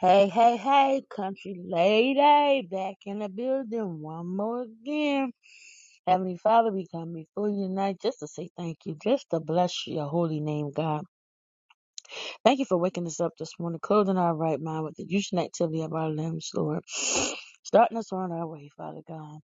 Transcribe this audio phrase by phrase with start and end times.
[0.00, 5.32] Hey, hey, hey, Kountrie Ladee, back in the building one more again.
[6.06, 9.86] Heavenly Father, we come before you tonight just to say thank you, just to bless
[9.86, 11.04] your holy name, God.
[12.44, 15.30] Thank you for waking us up this morning, clothing our right mind with the use
[15.32, 16.84] and activity of our limbs, Lord.
[17.64, 19.40] Starting us on our way, Father God.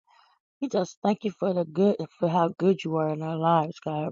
[0.62, 3.80] We just thank you for the good, for how good you are in our lives,
[3.84, 4.10] God.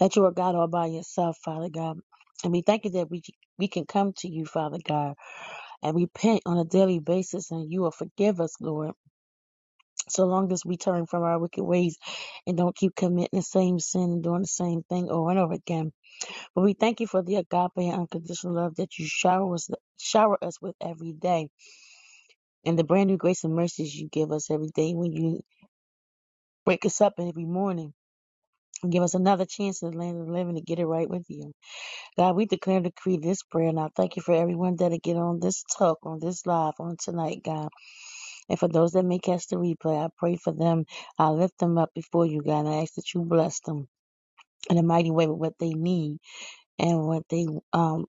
[0.00, 1.98] That you are God all by yourself, Father God.
[2.44, 3.22] And we thank you that we
[3.58, 5.08] we can come to you, Father God
[5.82, 8.92] and repent on a daily basis, and you will forgive us, Lord,
[10.08, 11.98] so long as we turn from our wicked ways
[12.46, 15.54] and don't keep committing the same sin and doing the same thing over and over
[15.54, 15.92] again.
[16.54, 20.38] But we thank you for the agape and unconditional love that you shower us, shower
[20.44, 21.48] us with every day,
[22.66, 25.40] and the brand new grace and mercies you give us every day when you
[26.66, 27.94] wake us up every morning.
[28.88, 31.24] Give us another chance in the land of the living to get it right with
[31.28, 31.52] you.
[32.18, 35.16] God, we declare and decree this prayer, and I thank you for everyone that get
[35.16, 37.70] on this talk, on this live, on tonight, God.
[38.48, 40.84] And for those that may catch the replay, I pray for them.
[41.18, 43.88] I lift them up before you, God, and I ask that you bless them
[44.70, 46.18] in a mighty way with what they need
[46.78, 48.06] and what they um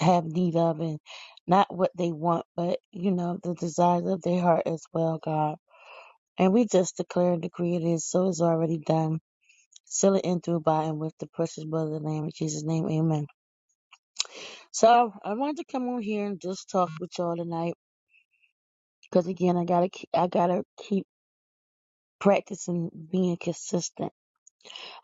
[0.00, 1.00] have need of and
[1.48, 5.56] not what they want, but you know, the desires of their heart as well, God.
[6.38, 9.20] And we just declare and decree it is so is already done.
[9.86, 12.64] Seal it in through by and with the precious blood of the Lamb in Jesus'
[12.64, 13.26] name, amen.
[14.72, 17.74] So I wanted to come on here and just talk with y'all tonight
[19.10, 21.06] because again, I gotta keep, I gotta keep
[22.20, 24.08] practicing being consistent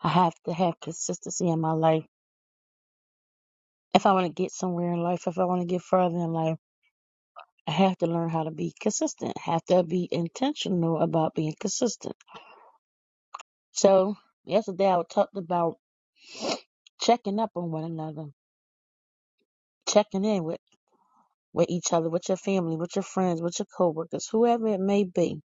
[0.03, 2.05] I have to have consistency in my life.
[3.95, 6.33] If I want to get somewhere in life, if I want to get further in
[6.33, 6.57] life,
[7.67, 9.33] I have to learn how to be consistent.
[9.37, 12.15] I have to be intentional about being consistent.
[13.73, 15.77] So yesterday I talked about
[17.01, 18.25] checking up on one another,
[19.89, 20.59] checking in with,
[21.53, 25.05] with each other, with your family, with your friends, with your coworkers, whoever it may
[25.05, 25.41] be,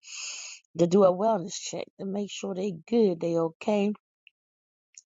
[0.77, 3.93] to do a wellness check to make sure they're good, they okay,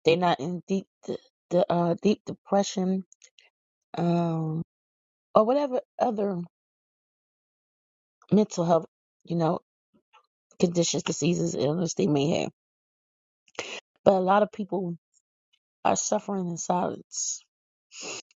[0.06, 1.18] they're not in deep the,
[1.52, 3.06] the uh deep depression,
[3.98, 4.64] um,
[5.36, 6.42] or whatever other
[8.32, 8.86] mental health,
[9.26, 9.60] you know,
[10.60, 12.59] conditions, diseases, illness they may have.
[14.06, 14.98] But a lot of people
[15.86, 17.44] are suffering in silence.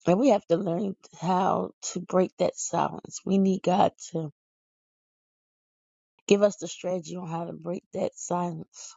[0.06, 3.20] And we have to learn how to break that silence.
[3.26, 4.30] We need God to
[6.28, 8.96] give us the strategy on how to break that silence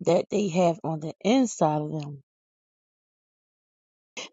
[0.00, 2.22] that they have on the inside of them.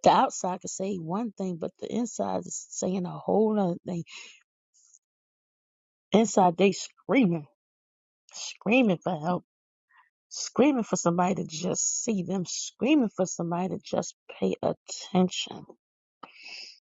[0.03, 4.03] The outside can say one thing, but the inside is saying a whole other thing.
[6.13, 7.47] Inside they screaming,
[8.33, 9.45] screaming for help,
[10.33, 15.65] screaming for somebody to just see them, screaming for somebody to just pay attention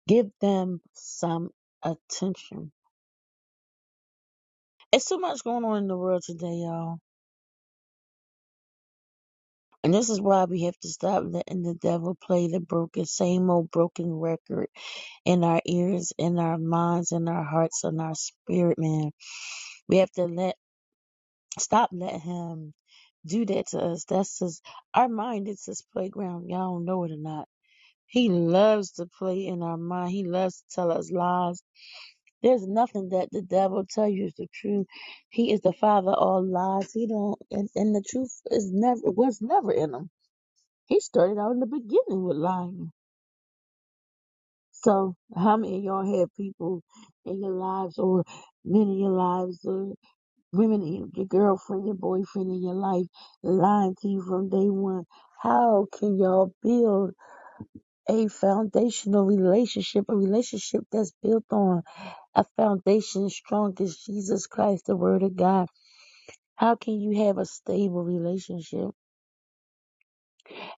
[0.08, 1.50] Give them some
[1.82, 2.72] attention.
[4.92, 7.00] It's too much going on in the world today, y'all.
[9.84, 13.50] And this is why we have to stop letting the devil play the broken, same
[13.50, 14.68] old broken record
[15.26, 19.12] in our ears, in our minds, in our hearts, in our spirit, man.
[19.90, 20.56] We have to let,
[21.60, 22.74] stop letting him
[23.28, 24.06] do that to us.
[24.06, 24.62] That's his,
[24.94, 26.50] our mind is his playground.
[26.50, 27.48] Y'all know it or not.
[28.08, 30.12] He loves to play in our mind.
[30.12, 31.64] He loves to tell us lies.
[32.44, 34.88] There's nothing that the devil tell you is the truth.
[35.30, 36.92] He is the father of all lies.
[36.94, 40.10] He don't, and, and the truth is never was never in him.
[40.88, 42.92] He started out in the beginning with lying.
[44.74, 46.84] So how many of y'all have people
[47.26, 48.24] in your lives, or
[48.66, 49.94] men in your lives, or
[50.54, 53.08] women, your girlfriend, your boyfriend in your life,
[53.44, 55.06] lying to you from day one?
[55.42, 57.12] How can y'all build
[58.10, 61.84] a foundational relationship, a relationship that's built on
[62.36, 65.68] a foundation strong as Jesus Christ, the Word of God.
[66.56, 68.90] How can you have a stable relationship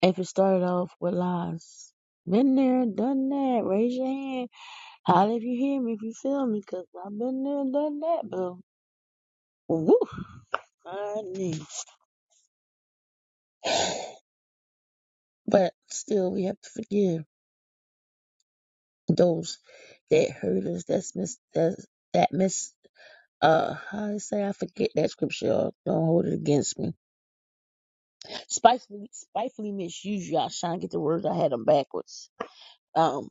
[0.02, 1.94] if it started off with lies?
[2.28, 3.62] Been there, done that.
[3.66, 4.50] Raise your hand.
[5.06, 8.22] Holler if you hear me, if you feel me, because I've been there, done that,
[8.30, 8.60] boo.
[9.78, 10.00] Woo!
[15.48, 17.26] But still, we have to forgive
[19.10, 19.60] those
[20.12, 20.86] that hurt us.
[20.86, 21.38] That's mis.
[21.54, 22.74] That's, that miss.
[23.42, 24.46] Uh, how I say?
[24.48, 25.48] I forget that scripture.
[25.48, 25.76] y'all.
[25.86, 26.94] Don't hold it against me
[28.50, 30.40] spitefully, spitefully misuse you.
[30.40, 31.26] I was trying to get the words.
[31.26, 32.30] I had them backwards.
[32.96, 33.30] Um,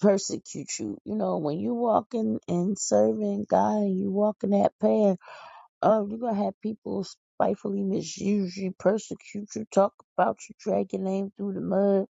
[0.00, 0.98] persecute you.
[1.04, 5.18] You know, when you walking and serving God and you walk in that path,
[5.82, 11.02] uh, you're gonna have people spitefully misuse you, persecute you, talk about you, drag your
[11.02, 12.06] name through the mud.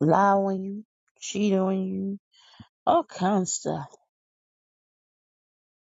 [0.00, 0.84] lie on you,
[1.20, 2.20] cheat on you,
[2.86, 3.96] all kinds of stuff.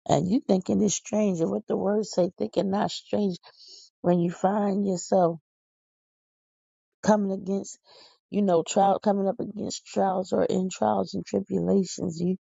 [0.10, 3.38] And you thinking it's strange, and what the words say, thinking not strange
[4.02, 5.40] when you find yourself
[7.04, 7.80] coming against,
[8.32, 12.22] you know, trial, coming up against trials or in trials and tribulations.
[12.22, 12.38] You,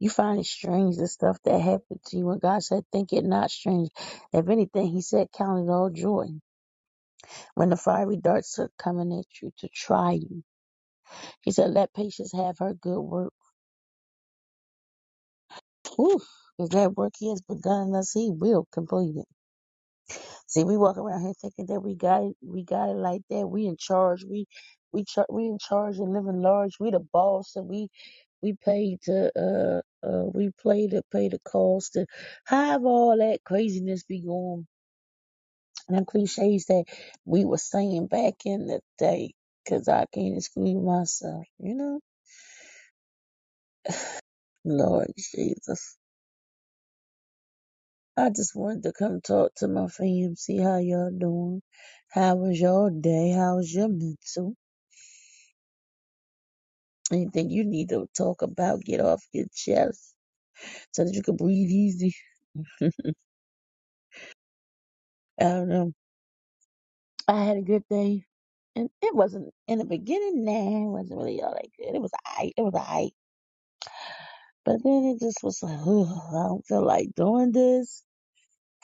[0.00, 2.26] you find it strange the stuff that happened to you.
[2.26, 3.90] When God said, think it not strange.
[4.32, 6.26] If anything, He said, count it all joy.
[7.54, 10.42] When the fiery darts are coming at you to try you,
[11.42, 13.34] He said, let patience have her good work.
[16.58, 19.26] If that work He has begun in us, He will complete it.
[20.48, 23.48] See, we walk around here thinking that we got it, we got it like that.
[23.48, 24.24] We in charge.
[24.24, 24.46] We
[24.92, 26.78] we char- we in charge and living large.
[26.80, 27.88] We the boss, and we
[28.42, 32.06] we pay to uh uh we play to pay the cost to
[32.46, 34.66] have all that craziness be going.
[35.88, 36.84] And them cliches that
[37.26, 39.34] we were saying back in the day.
[39.68, 41.44] Cause I can't exclude myself.
[41.58, 42.00] You know,
[44.64, 45.96] Lord Jesus.
[48.16, 51.62] I just wanted to come talk to my fam, see how y'all doing.
[52.10, 53.32] How was your day?
[53.32, 54.54] How was your mental?
[57.12, 60.14] Anything you need to talk about, get off your chest
[60.92, 62.14] so that you can breathe easy.
[62.82, 62.90] I
[65.44, 65.92] don't know.
[67.28, 68.24] I had a good day.
[68.76, 71.96] And it wasn't in the beginning, nah, it wasn't really all that good.
[71.96, 72.52] It was aight.
[72.56, 73.12] It was aight.
[74.64, 78.02] But then it just was like, I don't feel like doing this.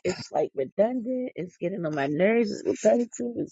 [0.05, 1.33] It's like redundant.
[1.37, 2.51] It's getting on my nerves.
[2.53, 3.49] It's repetitive.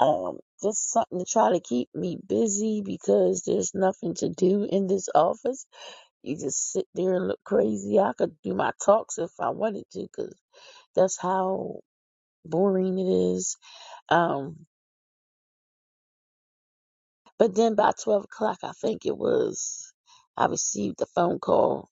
[0.00, 4.86] Um just something to try to keep me busy because there's nothing to do in
[4.88, 5.66] this office.
[6.22, 7.98] You just sit there and look crazy.
[8.00, 10.34] I could do my talks if I wanted to because
[10.96, 11.80] That's how
[12.46, 13.56] boring it is.
[14.10, 14.66] Um,
[17.38, 19.92] but then by 12 o'clock, I think it was,
[20.36, 21.90] I received a phone call.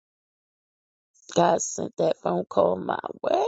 [1.36, 3.44] God sent that phone call my way.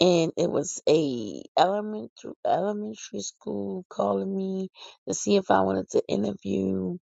[0.00, 4.70] And it was a elementary, elementary school calling me
[5.08, 6.98] to see if I wanted to interview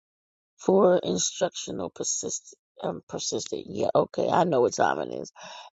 [0.58, 2.58] for instructional persistent.
[2.82, 3.64] Um, persistent.
[3.68, 4.28] Yeah, okay.
[4.28, 5.32] I know what time it is.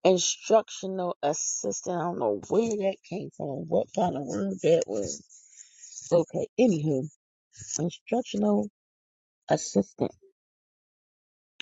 [0.04, 1.98] Instructional assistant.
[1.98, 3.68] I don't know where that came from.
[3.68, 5.22] What kind of word that was.
[6.12, 6.48] Okay.
[6.60, 7.08] Anywho,
[7.80, 8.68] instructional
[9.50, 10.12] assistant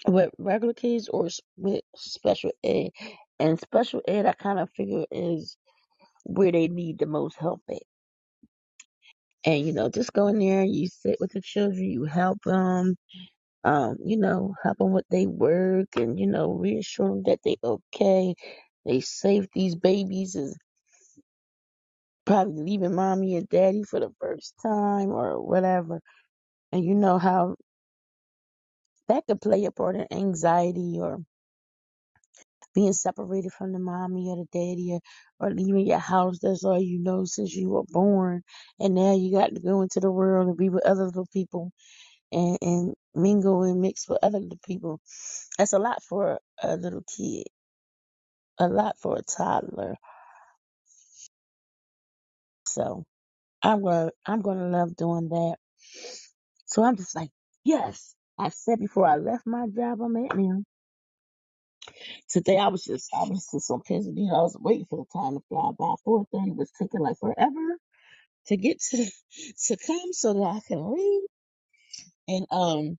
[0.08, 1.28] with regular kids or
[1.58, 2.90] with special ed.
[3.42, 5.58] And special ed, I kind of figure is
[6.24, 7.82] where they need the most help at.
[9.44, 12.96] And you know, just go in there, you sit with the children, you help them,
[13.64, 17.56] um, you know, help them with their work, and you know, reassure them that they
[17.64, 18.34] okay.
[18.86, 19.46] They safe.
[19.54, 20.58] These babies is
[22.26, 26.00] probably leaving mommy and daddy for the first time or whatever.
[26.72, 27.56] And you know how
[29.08, 31.20] that could play a part in anxiety or
[32.74, 35.00] being separated from the mommy or the daddy or,
[35.48, 36.38] or leaving your house.
[36.42, 38.42] That's all you know since you were born.
[38.80, 41.72] And now you got to go into the world and be with other little people
[42.32, 45.00] and, and mingle and mix with other little people.
[45.58, 47.46] That's a lot for a little kid,
[48.58, 49.96] a lot for a toddler.
[52.66, 53.04] So
[53.62, 55.56] I'm gonna, I'm gonna love doing that.
[56.66, 57.30] So I'm just like,
[57.64, 58.14] yes.
[58.38, 60.62] I said before I left my job I'm at now.
[62.30, 63.70] Today I was just, I was just.
[63.70, 65.94] You know, I was waiting for the time to fly by.
[66.06, 67.78] 4:30 was taking like forever
[68.48, 69.06] to get to
[69.68, 71.22] to come so that I can leave.
[72.28, 72.98] And um,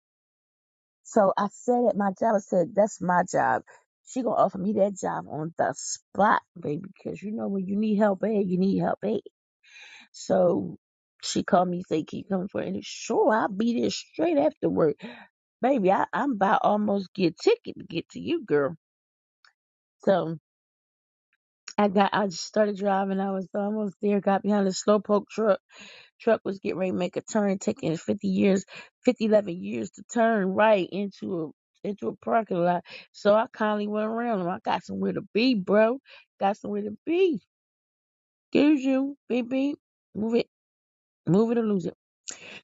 [1.04, 3.64] so I said at my job, I said that's my job.
[4.08, 7.78] She gonna offer me that job on the spot, baby, because you know when you
[7.78, 9.22] need help, aid, you need help, aid.
[10.14, 10.78] So
[11.24, 14.38] she called me, say, "Can you come for it?" And sure, I'll be there straight
[14.38, 14.98] after work,
[15.64, 15.92] baby.
[15.94, 18.78] I, I'm about almost get a ticket to get to you, girl.
[20.06, 20.38] So
[21.78, 23.20] I got, I just started driving.
[23.22, 24.22] I was almost there.
[24.22, 25.60] Got behind the slowpoke truck
[26.22, 28.66] truck was getting ready to make a turn, taking 50 years,
[29.06, 31.44] 50 11 years to turn right into
[31.84, 32.84] a into a parking lot.
[33.14, 34.50] So I kindly went around him.
[34.50, 36.00] I got somewhere to be, bro.
[36.40, 37.42] Got somewhere to be.
[38.52, 39.78] Excuse you, beep beep.
[40.16, 40.48] Move it,
[41.28, 41.96] move it or lose it.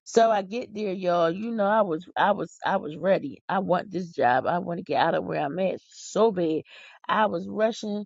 [0.03, 1.31] So I get there, y'all.
[1.31, 3.41] You know, I was, I was, I was ready.
[3.49, 4.47] I want this job.
[4.47, 6.63] I want to get out of where I'm at so bad.
[7.07, 8.05] I was rushing,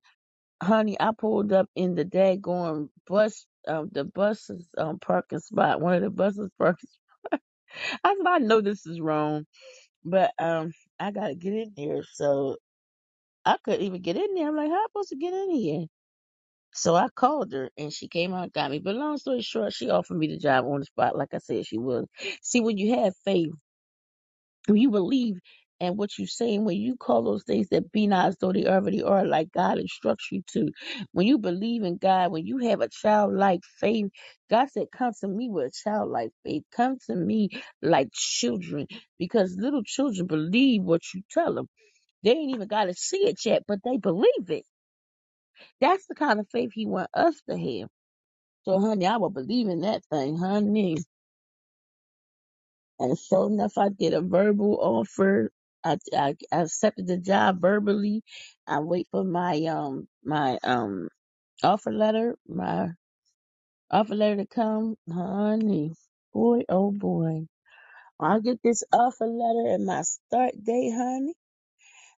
[0.64, 0.98] honey.
[1.00, 5.82] I pulled up in the daggone bus, um, the buses um parking spot.
[5.82, 6.90] One of the buses parking
[8.04, 9.46] I said, I know this is wrong,
[10.06, 12.04] but um, I gotta get in there.
[12.14, 12.58] So
[13.46, 14.50] I couldn't even get in there.
[14.50, 15.86] I'm like, how am I supposed to get in here?
[16.74, 18.80] So I called her and she came out and got me.
[18.80, 21.68] But long story short, she offered me the job on the spot, like I said
[21.68, 22.06] she would.
[22.44, 23.52] See, when you have faith,
[24.68, 25.38] when you believe
[25.82, 28.54] and what you say, and when you call those things that be not as though
[28.54, 30.70] they already are, like God instructs you to,
[31.14, 34.08] when you believe in God, when you have a childlike faith,
[34.50, 36.64] God said, Come to me with a childlike faith.
[36.76, 37.50] Come to me
[37.82, 38.88] like children,
[39.20, 41.68] because little children believe what you tell them.
[42.24, 44.66] They ain't even got to see it yet, but they believe it.
[45.82, 47.90] That's the kind of faith He want us to have.
[48.66, 50.98] So, honey, I will believe in that thing, honey.
[53.00, 55.52] And sure enough, I did a verbal offer.
[55.86, 58.24] I, I, I accepted the job verbally.
[58.68, 61.10] I wait for my um my um
[61.64, 62.90] offer letter, my
[63.92, 65.94] offer letter to come, honey.
[66.34, 67.48] Boy, oh boy,
[68.20, 71.34] I'll get this offer letter and my start date, honey.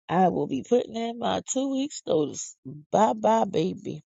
[0.09, 2.57] I will be putting in my two weeks notice.
[2.93, 4.03] Bye bye, baby.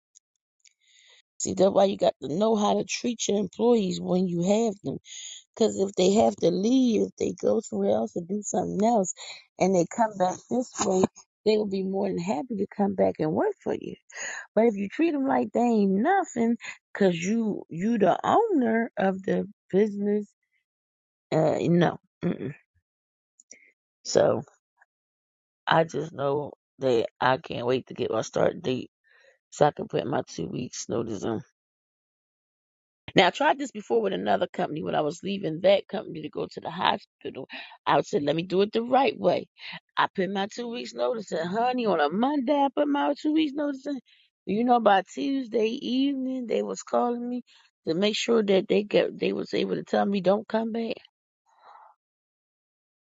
[1.38, 4.74] See, that's why you got to know how to treat your employees when you have
[4.84, 4.96] them
[5.54, 9.14] Because if they have to leave, if they go somewhere else or do something else,
[9.58, 11.04] and they come back this way,
[11.44, 13.94] they will be more than happy to come back and work for you.
[14.54, 16.56] But if you treat them like they ain't nothing,
[16.94, 20.26] cause you you the owner of the business,
[21.32, 21.98] uh, no.
[22.24, 22.54] Mm-mm.
[24.04, 24.42] So
[25.68, 28.90] I just know that I can't wait to get my start date
[29.50, 31.42] so I can put my two weeks notice in.
[33.14, 36.30] Now, I tried this before with another company when I was leaving that company to
[36.30, 37.48] go to the hospital.
[37.86, 39.46] I said, let me do it the right way.
[39.98, 41.46] I put my two weeks notice in.
[41.46, 44.00] Honey, on a Monday, I put my two weeks notice in.
[44.46, 47.42] You know, by Tuesday evening, they was calling me
[47.86, 50.96] to make sure that they get, they was able to tell me don't come back.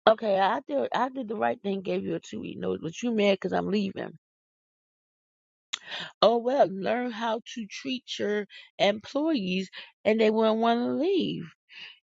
[0.07, 3.03] Okay, I did, I did the right thing, gave you a two week notice, but
[3.03, 4.17] you mad because I'm leaving.
[6.21, 8.47] Oh well, learn how to treat your
[8.79, 9.69] employees
[10.05, 11.45] and they wouldn't want to leave.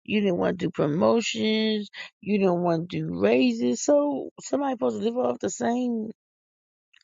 [0.05, 1.91] You didn't want to do promotions.
[2.23, 3.83] You didn't want to do raises.
[3.85, 6.11] So somebody supposed to live off the same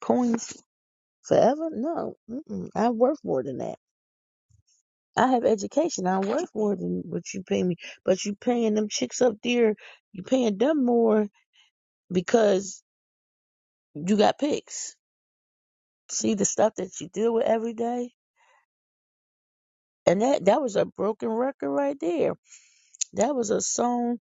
[0.00, 0.54] coins
[1.24, 1.70] forever?
[1.72, 2.16] No.
[2.30, 2.70] Mm-mm.
[2.76, 3.78] I worth more than that.
[5.18, 6.08] I have education.
[6.08, 7.76] I work more than what you pay me.
[8.06, 9.76] But you paying them chicks up there,
[10.12, 11.28] you paying them more
[12.12, 12.82] because
[13.94, 14.96] you got picks.
[16.10, 18.12] See the stuff that you deal with every day?
[20.06, 22.34] And that, that was a broken record right there.
[23.14, 24.18] That was a song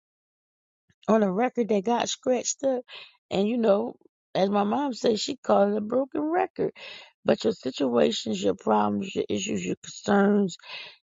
[1.07, 2.83] on a record that got scratched up.
[3.31, 3.95] And you know,
[4.35, 6.73] as my mom says, she called it a broken record.
[7.25, 10.57] But your situations, your problems, your issues, your concerns,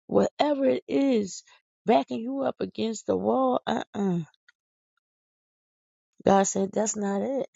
[0.06, 1.44] whatever it is,
[1.86, 4.20] backing you up against the wall, uh-uh.
[6.26, 7.46] God said that's not it.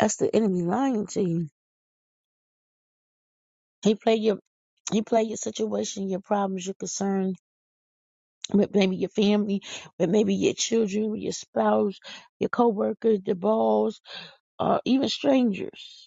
[0.00, 1.48] That's the enemy lying to you.
[3.84, 4.38] He play your
[4.92, 7.36] he play your situation, your problems, your concerns
[8.54, 9.62] with maybe your family,
[9.98, 11.98] with maybe your children, with your spouse,
[12.40, 14.00] your coworkers, the boss,
[14.62, 16.04] or even strangers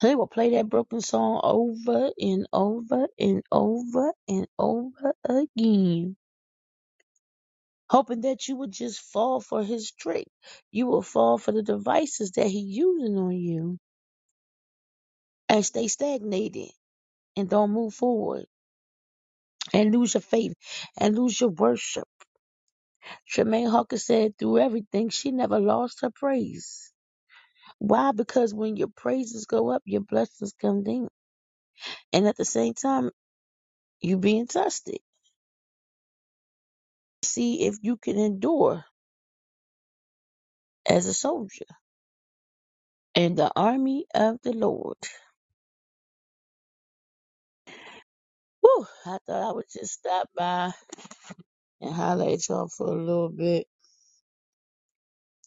[0.00, 6.16] They will play that broken song over and over and over and over again,
[7.90, 10.28] hoping that you would just fall for his trick.
[10.72, 13.78] You will fall for the devices that he's using on you
[15.48, 16.70] and stay stagnated
[17.36, 18.46] and don't move forward
[19.74, 20.54] and lose your faith
[20.98, 22.08] and lose your worship.
[23.30, 26.92] Tramaine Hawkins said through everything, she never lost her praise.
[27.78, 28.12] Why?
[28.12, 31.08] Because when your praises go up, your blessings come down.
[32.12, 33.10] And at the same time,
[34.00, 34.98] you're being tested.
[37.24, 38.84] See if you can endure
[40.88, 41.66] as a soldier
[43.14, 44.98] in the army of the Lord.
[48.62, 50.72] Whew, I thought I would just stop by
[51.82, 53.66] and holler at y'all for a little bit.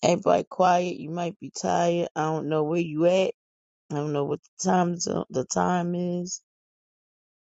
[0.03, 0.97] Everybody quiet.
[0.97, 2.09] You might be tired.
[2.15, 3.33] I don't know where you at.
[3.91, 4.95] I don't know what the time
[5.31, 6.41] the time is,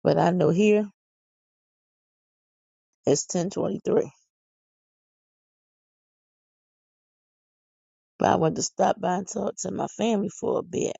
[0.03, 0.89] but I know here
[3.05, 4.11] it's ten twenty three.
[8.19, 10.97] But I wanted to stop by and talk to my family for a bit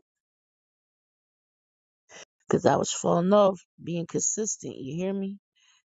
[2.47, 4.75] because I was falling off being consistent.
[4.77, 5.39] You hear me?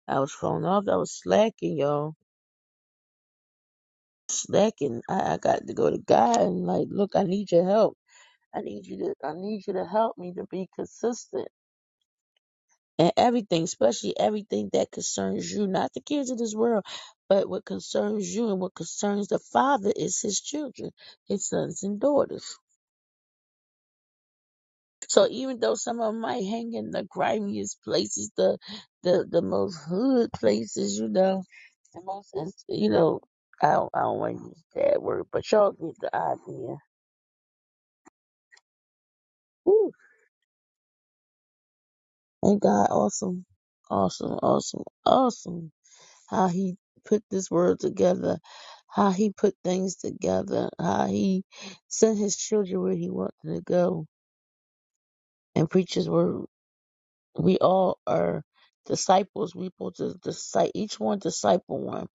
[0.08, 0.84] I was falling off.
[0.90, 2.14] I was slacking, y'all.
[4.30, 5.02] Slacking.
[5.08, 7.96] I, I got to go to God and like, look, I need your help.
[8.54, 11.48] I need you to I need you to help me to be consistent
[12.98, 16.84] and everything, especially everything that concerns you, not the kids of this world,
[17.28, 20.92] but what concerns you and what concerns the father is his children,
[21.28, 22.58] his sons and daughters.
[25.12, 28.58] So even though some of them might hang in the grimiest places, the
[29.04, 31.44] the the most hood places, you know,
[31.94, 32.34] the most,
[32.68, 33.20] you know,
[33.62, 36.76] I I don't want to use that word, but y'all get the idea.
[39.66, 39.92] Woo.
[42.44, 43.46] Ain't God awesome?
[43.90, 45.72] Awesome, awesome, awesome.
[46.28, 46.76] How he
[47.06, 48.38] put this world together,
[48.88, 51.44] how he put things together, how he
[51.88, 54.06] sent his children where he wanted to go
[55.56, 56.42] and preachers were
[57.38, 58.42] we all are
[58.86, 59.54] disciples.
[59.54, 62.08] We supposed to disciple each one disciple one.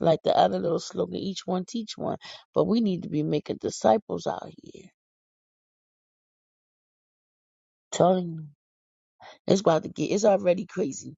[0.00, 2.18] Like the other little slogan, each one teach one.
[2.54, 4.90] But we need to be making disciples out here.
[7.92, 8.46] Telling you.
[9.46, 11.16] It's about to get it's already crazy.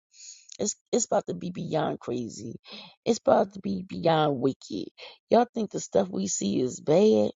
[0.60, 2.56] It's it's about to be beyond crazy.
[3.04, 4.88] It's about to be beyond wicked.
[5.30, 7.32] Y'all think the stuff we see is bad?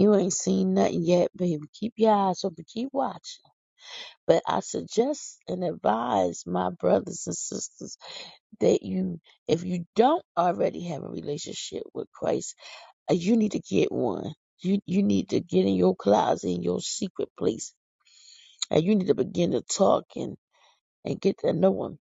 [0.00, 1.64] You ain't seen nothing yet, baby.
[1.80, 2.66] Keep your eyes open.
[2.68, 3.44] Keep watching.
[4.26, 7.98] But I suggest and advise my brothers and sisters
[8.60, 12.56] that you, if you don't already have a relationship with Christ,
[13.10, 14.34] uh, you need to get one.
[14.62, 17.74] You you need to get in your closet, in your secret place,
[18.70, 20.36] and you need to begin to talk and
[21.04, 21.98] and get to know Him.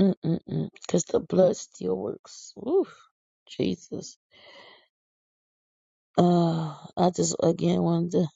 [0.00, 0.70] Mm-mm-mm.
[0.86, 2.54] Because the blood still works.
[2.66, 2.94] Oof,
[3.48, 4.18] Jesus.
[6.18, 8.26] Uh, I just again wanted to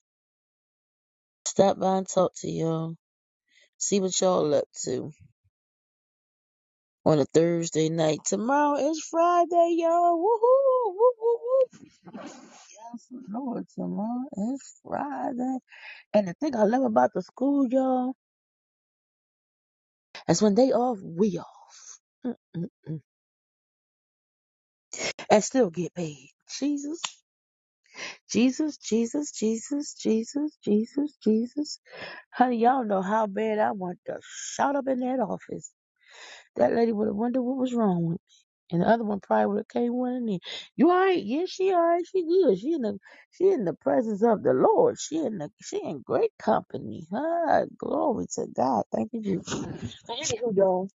[1.46, 2.96] stop by and talk to y'all.
[3.78, 5.12] See what y'all up to
[7.06, 8.20] on a Thursday night.
[8.26, 10.18] Tomorrow is Friday, y'all.
[10.18, 10.94] Woohoo!
[10.94, 11.66] Woo, woo, woo.
[12.70, 15.58] Yes, Lord, tomorrow is Friday.
[16.14, 18.14] And the thing I love about the school, y'all,
[20.28, 22.00] is when they off, we off.
[22.26, 23.00] Mm-mm-mm.
[25.30, 26.30] And still get paid.
[26.58, 27.00] Jesus,
[28.30, 31.80] Jesus, Jesus, Jesus, Jesus, Jesus, Jesus.
[32.32, 35.72] Honey, y'all know how bad I want to shout up in that office.
[36.56, 38.18] That lady would have wondered what was wrong with me.
[38.72, 40.40] And the other one probably would have came running in.
[40.76, 41.22] You alright?
[41.24, 42.04] Yeah, she alright.
[42.12, 42.58] She good.
[42.58, 42.98] She in the
[43.32, 44.96] she in the presence of the Lord.
[45.00, 47.06] She in the she in great company.
[47.14, 48.84] Ah, glory to God.
[48.94, 49.56] Thank you, Jesus.
[50.10, 50.90] Anywho, y'all,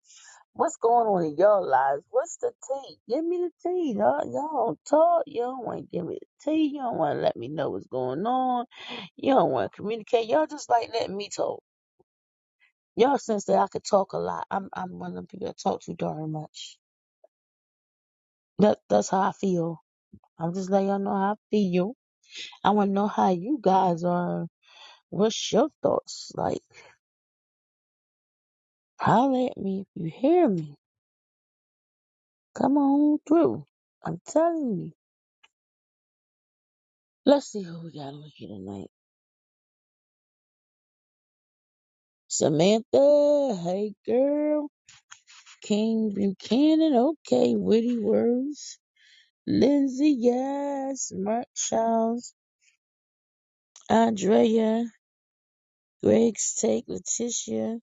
[0.54, 2.02] what's going on in your lives?
[2.10, 2.98] What's the tea?
[3.08, 3.94] Give me the tea.
[3.98, 5.24] Y'all, y'all don't talk.
[5.26, 6.72] You don't want to give me the tea.
[6.74, 8.66] You don't want to let me know what's going on.
[9.16, 10.28] You don't want to communicate.
[10.28, 11.62] Y'all just like letting me talk.
[12.96, 14.46] Y'all sense that I could talk a lot.
[14.50, 16.78] I'm I'm one of them people that talk too darn much.
[18.60, 19.82] That that's how I feel.
[20.38, 21.94] I'm just letting y'all know how I feel.
[22.64, 24.46] I want to know how you guys are.
[25.10, 26.32] What's your thoughts?
[26.36, 26.60] Like,
[29.02, 30.76] holler at me if you hear me.
[32.56, 33.66] Come on through.
[34.04, 34.92] I'm telling you.
[37.26, 38.88] Let's see who we got on here tonight.
[42.28, 44.68] Samantha, hey girl.
[45.62, 47.54] King Buchanan, okay.
[47.56, 48.78] Witty words.
[49.46, 51.12] Lindsay, yes.
[51.14, 52.34] Mark Charles,
[53.90, 54.84] Andrea,
[56.04, 57.78] Greg's take, Letitia,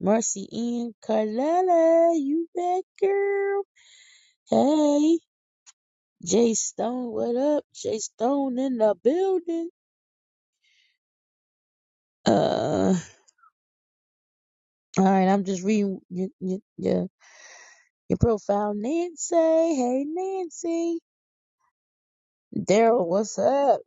[0.00, 3.64] Marcy Ian, Carlella, you back girl.
[4.50, 5.18] Hey.
[6.24, 7.64] Jay Stone, what up?
[7.74, 9.70] Jay Stone in the building.
[12.26, 12.94] Uh,
[14.98, 17.08] all right, I'm just reading your, your, your,
[18.08, 18.74] your profile.
[18.74, 21.00] Nancy, hey Nancy.
[22.56, 23.80] Daryl, what's up?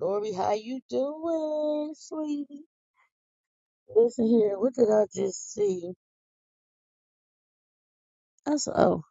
[0.00, 2.64] Lori, how you doing, sweetie?
[3.94, 5.92] Listen here, what did I just see?
[8.46, 9.04] I saw, oh,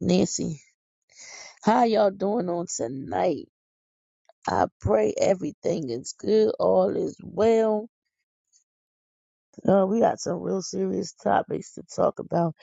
[0.00, 0.60] Nancy.
[1.64, 3.48] How y'all doing on tonight?
[4.48, 7.88] I pray everything is good, all is well.
[9.68, 12.54] Uh, we got some real serious topics to talk about.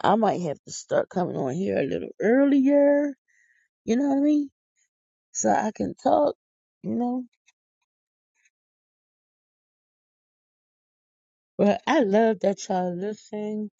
[0.00, 3.14] I might have to start coming on here a little earlier,
[3.84, 4.50] you know what I mean?
[5.32, 6.36] So I can talk,
[6.82, 7.24] you know.
[11.58, 13.70] But I love that y'all listen.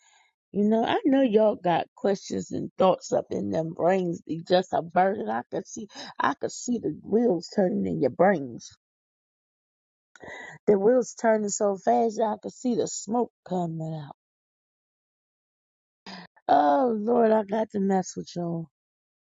[0.52, 4.22] You know, I know y'all got questions and thoughts up in them brains.
[4.26, 5.28] They just a burden.
[5.28, 5.88] I could see,
[6.20, 8.70] I could see the wheels turning in your brains.
[10.66, 14.16] The wheels turning so fast, I could see the smoke coming out.
[16.48, 18.68] Oh Lord, I got to mess with y'all.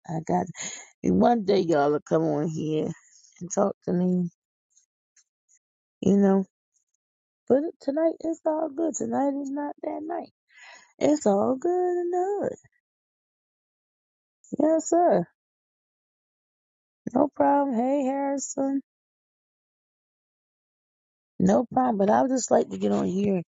[0.08, 0.48] I got.
[1.04, 2.88] And one day y'all will come on here
[3.42, 4.30] and talk to me.
[6.02, 6.46] You know.
[7.50, 8.96] But tonight it's all good.
[8.96, 10.32] Tonight is not that night.
[11.00, 11.70] It's all good
[12.12, 12.58] the hood.
[14.60, 15.26] Yes, sir.
[17.16, 17.76] No problem.
[17.78, 18.82] Hey, Harrison.
[21.40, 21.98] No problem.
[21.98, 23.44] But I would just like to get on here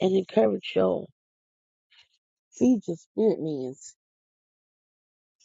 [0.00, 1.08] and encourage y'all.
[2.58, 3.94] Feed your spirit means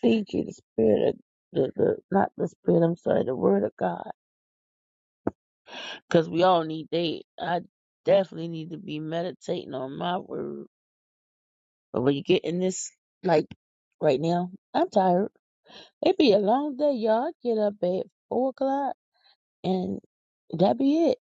[0.02, 1.16] feed you the spirit of
[1.54, 4.12] the, the not the spirit, I'm sorry, the word of God.
[6.10, 7.64] Because we all need that.
[8.08, 10.68] I definitely need to be meditating on my word.
[11.94, 12.92] But when you get in this,
[13.24, 13.48] like
[14.02, 15.30] right now, I'm tired.
[16.04, 17.30] It be a long day, y'all.
[17.30, 18.96] I get up at four o'clock
[19.64, 20.00] and
[20.60, 21.20] that be it.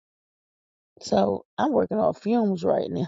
[1.01, 3.07] So I'm working off fumes right now.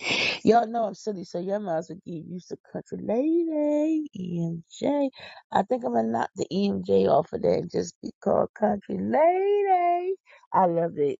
[0.44, 5.10] Y'all know I'm silly, so y'all might as well get used to Kountrie Ladee, EMJ.
[5.52, 8.98] I think I'm gonna knock the EMJ off of that and just be called Kountrie
[9.00, 10.12] Ladee.
[10.54, 11.18] I love it.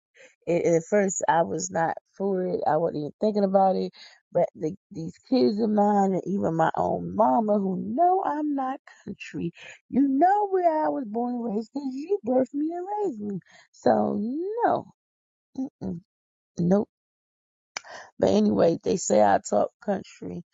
[0.48, 0.66] It.
[0.66, 2.60] At first, I was not for it.
[2.66, 3.92] I wasn't even thinking about it.
[4.32, 8.80] But the, these kids of mine, and even my own mama, who know I'm not
[9.06, 9.52] country,
[9.90, 13.40] you know where I was born and raised because you birthed me and raised me.
[13.72, 14.18] So
[14.66, 14.92] no,
[15.58, 16.00] mm-mm,
[16.58, 16.88] nope.
[18.20, 20.44] But anyway, they say I talk country,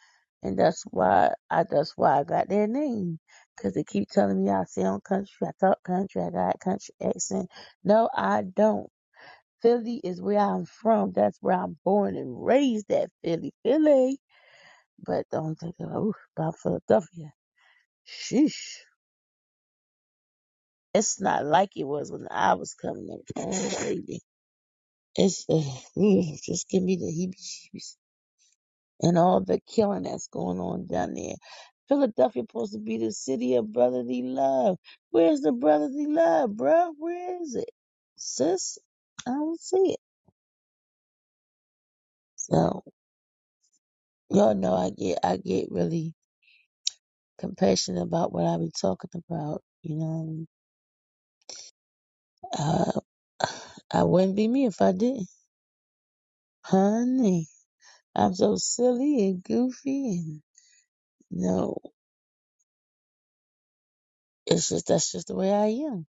[0.42, 3.20] and that's why I that's why I got their name.
[3.62, 7.50] Cause they keep telling me I sound country, I talk country, I got country accent.
[7.84, 8.88] No, I don't.
[9.64, 11.12] Philly is where I'm from.
[11.14, 14.20] That's where I'm born and raised at Philly, Philly.
[15.04, 17.32] But don't think about, about Philadelphia.
[18.08, 18.78] Sheesh.
[20.94, 23.20] It's not like it was when I was coming up.
[23.36, 24.20] Oh, baby.
[25.16, 25.62] It's, uh,
[26.44, 27.96] just give me the heebie-jeebies
[29.02, 31.36] and all the killing that's going on down there.
[31.88, 34.78] Philadelphia supposed to be the city of brotherly love.
[35.10, 36.92] Where's the brotherly love, bruh?
[36.98, 37.70] Where is it?
[38.16, 38.78] Sis,
[39.26, 40.00] I don't see it.
[42.36, 42.84] So
[44.30, 46.14] y'all know I get I get really
[47.38, 49.62] compassionate about what I be talking about.
[49.82, 50.46] You know,
[52.58, 53.00] uh,
[53.92, 55.28] I wouldn't be me if I didn't,
[56.64, 57.48] honey.
[58.16, 60.42] I'm so silly and goofy, and
[61.30, 61.78] no,
[64.46, 66.06] it's just that's just the way I am.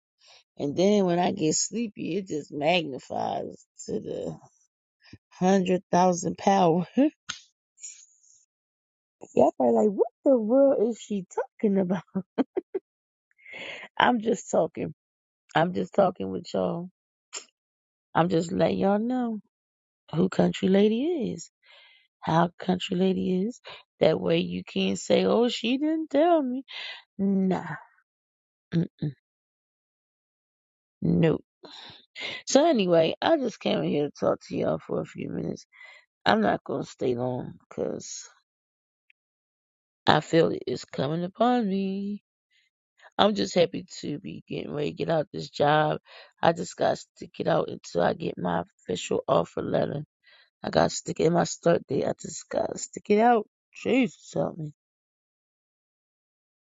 [0.60, 4.38] And then when I get sleepy, it just magnifies to the
[5.30, 6.86] hundred thousand power.
[9.34, 11.26] Y'all like, what the world is she
[11.62, 12.02] talking about?
[13.98, 14.94] I'm just talking.
[15.54, 16.90] I'm just talking with y'all.
[18.14, 19.40] I'm just letting y'all know
[20.14, 21.50] who Kountrie Ladee is,
[22.20, 23.60] how Kountrie Ladee is.
[24.00, 26.64] That way you can't say, oh, she didn't tell me.
[27.18, 27.64] Nah,
[28.74, 29.12] mm-mm,
[31.02, 31.40] no.
[32.46, 35.66] So anyway, I just came in here to talk to y'all for a few minutes.
[36.26, 38.28] I'm not gonna stay long because
[40.06, 42.22] I feel it is coming upon me.
[43.18, 46.00] I'm just happy to be getting ready to get out this job.
[46.42, 50.04] I just got to stick it out until I get my official offer letter.
[50.64, 52.06] I got to stick it in my start date.
[52.06, 53.46] I just got to stick it out.
[53.74, 54.72] Jesus help me.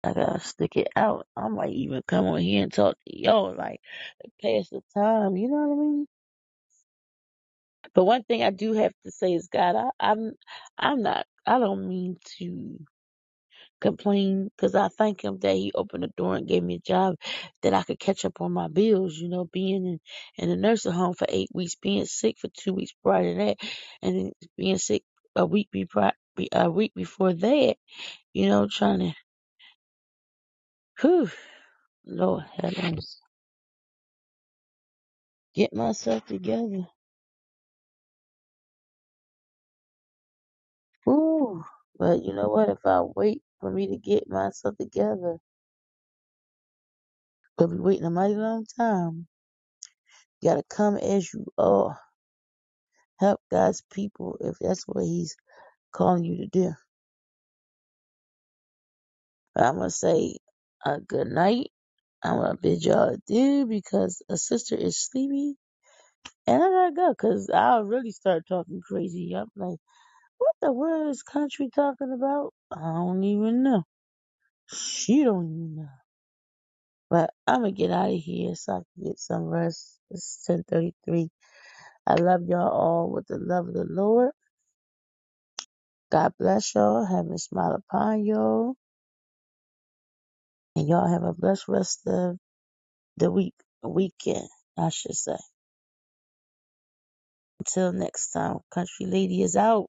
[0.04, 1.26] I got to stick it out.
[1.36, 3.80] I might even come on here and talk to y'all like
[4.42, 5.36] pass the time.
[5.36, 6.06] You know what I mean?
[7.94, 10.32] But one thing I do have to say is God, I, I'm,
[10.78, 12.78] I'm not, I don't mean to
[13.80, 17.16] complain because I thank him that he opened the door and gave me a job
[17.62, 20.00] that I could catch up on my bills, you know, being in,
[20.44, 23.58] in a nursing home for eight weeks, being sick for two weeks prior to that,
[24.02, 25.04] and then being sick
[25.36, 25.86] a week be
[26.36, 27.76] be- a week before that,
[28.34, 29.27] you know, trying to,
[31.00, 31.30] whew,
[32.06, 33.20] Lord heavens,
[35.54, 36.86] get myself together.
[41.04, 41.64] Whew.
[41.98, 42.70] But you know what?
[42.70, 45.38] If I wait for me to get myself together,
[47.58, 49.28] I'll be waiting a mighty long time.
[50.42, 51.98] You gotta come as you are.
[53.20, 55.36] Help God's people if that's what He's
[55.92, 56.72] calling you to do.
[59.56, 60.38] I'm gonna say
[60.86, 61.70] a good night.
[62.22, 65.56] I'm gonna bid y'all adieu because a sister is sleepy,
[66.46, 69.34] and I gotta go because I'll really start talking crazy.
[69.36, 69.78] I'm like,
[70.38, 72.52] what the world is country talking about?
[72.72, 73.84] I don't even know.
[74.72, 75.88] She don't even know.
[77.10, 79.98] But I'm gonna get out of here so I can get some rest.
[80.10, 81.28] It's 10:33.
[82.06, 84.32] I love y'all all with the love of the Lord.
[86.12, 87.04] God bless y'all.
[87.06, 88.76] Heaven smile upon y'all,
[90.78, 92.36] and y'all have a blessed rest of
[93.18, 95.38] the week, weekend, I should say.
[97.60, 99.88] Until next time, Kountrie Ladee is out.